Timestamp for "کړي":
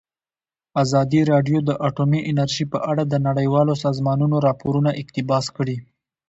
5.57-5.77